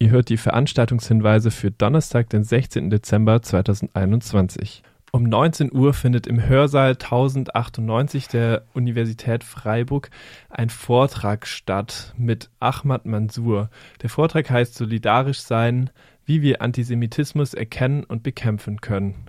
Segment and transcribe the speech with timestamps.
[0.00, 2.90] Ihr hört die Veranstaltungshinweise für Donnerstag, den 16.
[2.90, 4.82] Dezember 2021.
[5.12, 10.10] Um 19 Uhr findet im Hörsaal 1098 der Universität Freiburg
[10.50, 13.70] ein Vortrag statt mit Ahmad Mansour.
[14.02, 15.90] Der Vortrag heißt Solidarisch sein,
[16.24, 19.26] wie wir Antisemitismus erkennen und bekämpfen können.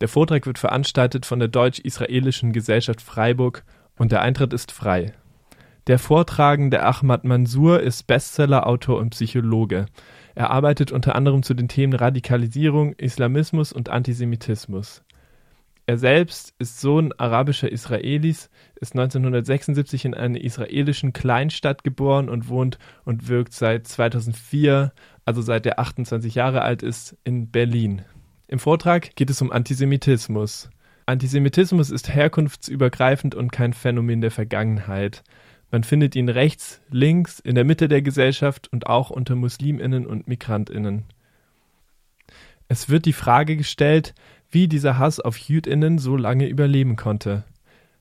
[0.00, 3.62] Der Vortrag wird veranstaltet von der Deutsch-Israelischen Gesellschaft Freiburg
[3.96, 5.12] und der Eintritt ist frei.
[5.86, 9.86] Der Vortragende Ahmad Mansour ist Bestsellerautor und Psychologe.
[10.34, 15.02] Er arbeitet unter anderem zu den Themen Radikalisierung, Islamismus und Antisemitismus.
[15.86, 22.78] Er selbst ist Sohn arabischer Israelis, ist 1976 in einer israelischen Kleinstadt geboren und wohnt
[23.04, 24.92] und wirkt seit 2004,
[25.24, 28.02] also seit er 28 Jahre alt ist, in Berlin.
[28.46, 30.70] Im Vortrag geht es um Antisemitismus.
[31.06, 35.24] Antisemitismus ist herkunftsübergreifend und kein Phänomen der Vergangenheit.
[35.70, 40.26] Man findet ihn rechts, links, in der Mitte der Gesellschaft und auch unter Musliminnen und
[40.26, 41.04] Migrantinnen.
[42.68, 44.14] Es wird die Frage gestellt,
[44.50, 47.44] wie dieser Hass auf Jüdinnen so lange überleben konnte.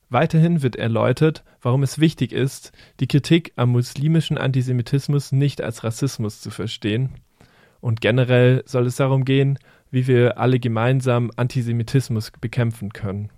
[0.09, 6.41] Weiterhin wird erläutert, warum es wichtig ist, die Kritik am muslimischen Antisemitismus nicht als Rassismus
[6.41, 7.11] zu verstehen.
[7.81, 9.59] Und generell soll es darum gehen,
[9.91, 13.30] wie wir alle gemeinsam Antisemitismus bekämpfen können.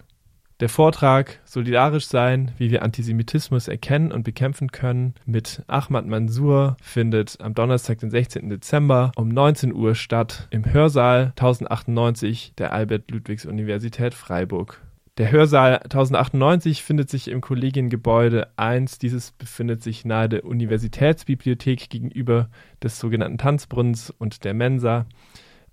[0.62, 7.42] Der Vortrag Solidarisch sein, wie wir Antisemitismus erkennen und bekämpfen können mit Ahmad Mansour findet
[7.42, 8.48] am Donnerstag, den 16.
[8.48, 14.80] Dezember um 19 Uhr statt im Hörsaal 1098 der Albert-Ludwigs-Universität Freiburg.
[15.18, 19.00] Der Hörsaal 1098 findet sich im Kollegiengebäude 1.
[19.00, 22.52] Dieses befindet sich nahe der Universitätsbibliothek gegenüber
[22.84, 25.08] des sogenannten Tanzbrunnens und der Mensa.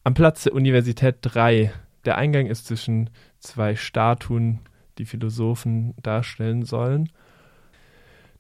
[0.03, 1.75] Am Platz der Universität 3.
[2.07, 4.61] Der Eingang ist zwischen zwei Statuen
[4.99, 7.11] die Philosophen darstellen sollen.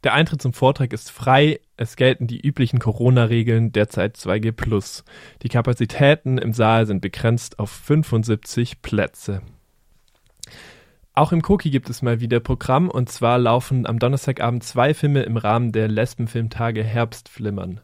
[0.04, 1.60] Der Eintritt zum Vortrag ist frei.
[1.76, 5.02] Es gelten die üblichen Corona-Regeln, derzeit 2G+.
[5.42, 9.42] Die Kapazitäten im Saal sind begrenzt auf 75 Plätze.
[11.14, 15.22] Auch im Koki gibt es mal wieder Programm und zwar laufen am Donnerstagabend zwei Filme
[15.22, 17.80] im Rahmen der Lesbenfilmtage Herbstflimmern.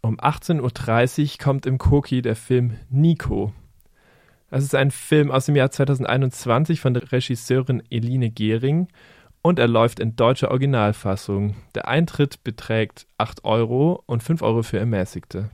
[0.00, 3.52] Um 18.30 Uhr kommt im Koki der Film Nico.
[4.52, 8.88] Das ist ein Film aus dem Jahr 2021 von der Regisseurin Eline Gehring
[9.40, 11.56] und er läuft in deutscher Originalfassung.
[11.74, 15.48] Der Eintritt beträgt 8 Euro und 5 Euro für Ermäßigte.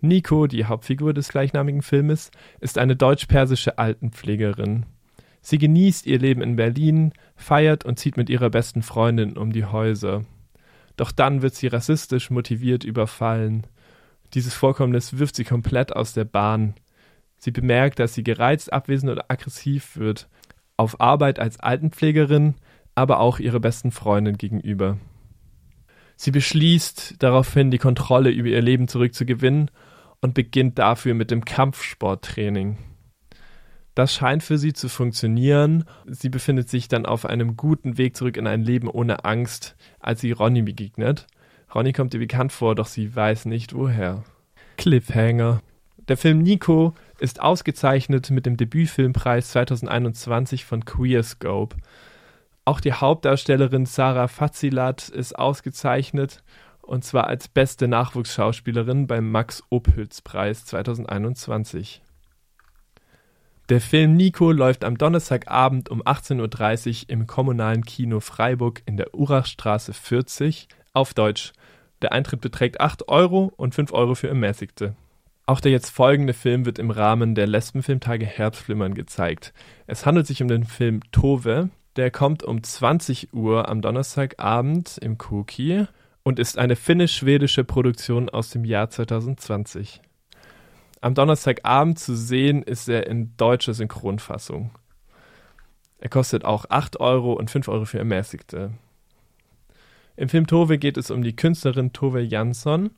[0.00, 2.30] Nico, die Hauptfigur des gleichnamigen Filmes,
[2.60, 4.86] ist eine deutsch-persische Altenpflegerin.
[5.42, 9.66] Sie genießt ihr Leben in Berlin, feiert und zieht mit ihrer besten Freundin um die
[9.66, 10.24] Häuser.
[10.96, 13.66] Doch dann wird sie rassistisch motiviert überfallen.
[14.32, 16.72] Dieses Vorkommnis wirft sie komplett aus der Bahn.
[17.38, 20.28] Sie bemerkt, dass sie gereizt, abwesend oder aggressiv wird,
[20.76, 22.54] auf Arbeit als Altenpflegerin,
[22.94, 24.98] aber auch ihrer besten Freundin gegenüber.
[26.16, 29.70] Sie beschließt daraufhin, die Kontrolle über ihr Leben zurückzugewinnen
[30.20, 32.76] und beginnt dafür mit dem Kampfsporttraining.
[33.94, 35.84] Das scheint für sie zu funktionieren.
[36.06, 40.20] Sie befindet sich dann auf einem guten Weg zurück in ein Leben ohne Angst, als
[40.20, 41.26] sie Ronny begegnet.
[41.74, 44.24] Ronny kommt ihr bekannt vor, doch sie weiß nicht woher.
[44.76, 45.62] Cliffhanger.
[46.08, 51.76] Der Film Nico ist ausgezeichnet mit dem Debütfilmpreis 2021 von Queerscope.
[52.64, 56.42] Auch die Hauptdarstellerin Sarah Fazilat ist ausgezeichnet
[56.88, 62.02] und zwar als beste Nachwuchsschauspielerin beim Max Ophüls Preis 2021.
[63.68, 69.14] Der Film Nico läuft am Donnerstagabend um 18.30 Uhr im kommunalen Kino Freiburg in der
[69.14, 71.52] Urachstraße 40 auf Deutsch.
[72.00, 74.94] Der Eintritt beträgt 8 Euro und 5 Euro für Ermäßigte.
[75.48, 79.54] Auch der jetzt folgende Film wird im Rahmen der Lesbenfilmtage Herbstflimmern gezeigt.
[79.86, 81.70] Es handelt sich um den Film Tove.
[81.96, 85.86] Der kommt um 20 Uhr am Donnerstagabend im Koki
[86.22, 90.02] und ist eine finnisch-schwedische Produktion aus dem Jahr 2020.
[91.00, 94.72] Am Donnerstagabend zu sehen ist er in deutscher Synchronfassung.
[95.96, 98.72] Er kostet auch 8 Euro und 5 Euro für Ermäßigte.
[100.14, 102.90] Im Film Tove geht es um die Künstlerin Tove Jansson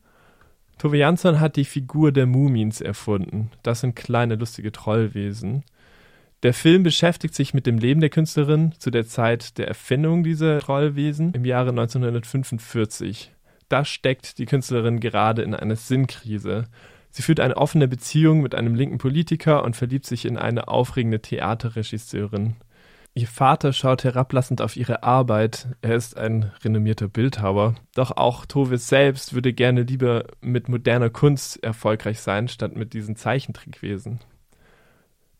[0.81, 3.51] Tove Jansson hat die Figur der Mumins erfunden.
[3.63, 5.63] Das sind kleine lustige Trollwesen.
[6.43, 10.59] Der Film beschäftigt sich mit dem Leben der Künstlerin zu der Zeit der Erfindung dieser
[10.61, 13.31] Trollwesen im Jahre 1945.
[13.69, 16.65] Da steckt die Künstlerin gerade in einer Sinnkrise.
[17.11, 21.21] Sie führt eine offene Beziehung mit einem linken Politiker und verliebt sich in eine aufregende
[21.21, 22.57] Theaterregisseurin.
[23.15, 25.69] Ihr Vater schaut herablassend auf ihre Arbeit.
[25.83, 27.75] Er ist ein renommierter Bildhauer.
[27.95, 33.17] Doch auch Tove selbst würde gerne lieber mit moderner Kunst erfolgreich sein, statt mit diesen
[33.17, 34.21] Zeichentrickwesen.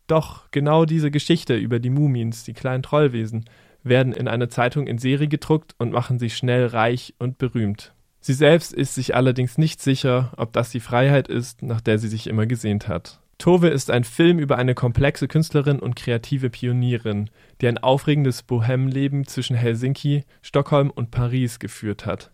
[0.09, 3.45] Doch genau diese Geschichte über die Mumins, die kleinen Trollwesen,
[3.85, 7.95] werden in einer Zeitung in Serie gedruckt und machen sie schnell reich und berühmt.
[8.21, 12.09] Sie selbst ist sich allerdings nicht sicher, ob das die Freiheit ist, nach der sie
[12.09, 13.21] sich immer gesehnt hat.
[13.41, 17.31] Tove ist ein Film über eine komplexe Künstlerin und kreative Pionierin,
[17.63, 22.31] die ein aufregendes Bohemleben zwischen Helsinki, Stockholm und Paris geführt hat.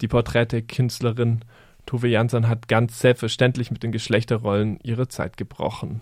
[0.00, 1.44] Die Porträte Künstlerin
[1.86, 6.00] Tove Jansson hat ganz selbstverständlich mit den Geschlechterrollen ihrer Zeit gebrochen.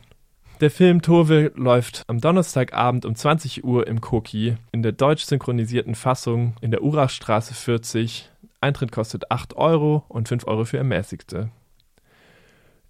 [0.62, 5.94] Der Film Tove läuft am Donnerstagabend um 20 Uhr im Koki in der deutsch synchronisierten
[5.94, 8.30] Fassung in der Urachstraße 40.
[8.62, 11.50] Eintritt kostet 8 Euro und 5 Euro für Ermäßigte.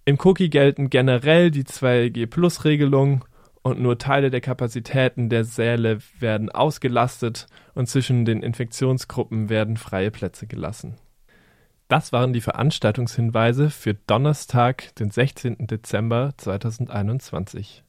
[0.07, 3.25] Im Koki gelten generell die 2G-Plus-Regelung
[3.61, 10.09] und nur Teile der Kapazitäten der Säle werden ausgelastet und zwischen den Infektionsgruppen werden freie
[10.09, 10.95] Plätze gelassen.
[11.89, 15.67] Das waren die Veranstaltungshinweise für Donnerstag, den 16.
[15.67, 17.83] Dezember 2021.